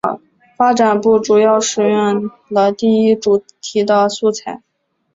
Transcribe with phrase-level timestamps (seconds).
[0.57, 4.63] 发展部主要使用了第一主题的素材。